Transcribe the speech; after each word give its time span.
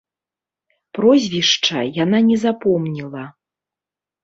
Прозвішча 0.97 1.79
яна 2.03 2.23
не 2.31 2.37
запомніла. 2.47 3.23